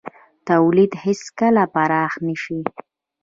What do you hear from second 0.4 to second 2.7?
تولید هېڅکله پراخ نه شي.